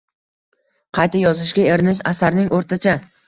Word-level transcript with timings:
qayta 0.99 1.19
yozishga 1.25 1.67
erinish 1.75 2.03
asarning 2.13 2.51
o’rtacha 2.61 2.97